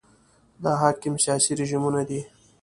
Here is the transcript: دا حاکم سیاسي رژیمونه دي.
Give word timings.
دا 0.63 0.71
حاکم 0.81 1.13
سیاسي 1.23 1.51
رژیمونه 1.59 2.01
دي. 2.09 2.21